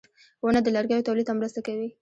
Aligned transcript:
•ونه 0.43 0.59
د 0.63 0.67
لرګیو 0.75 1.05
تولید 1.07 1.27
ته 1.29 1.33
مرسته 1.39 1.59
کوي. 1.67 1.87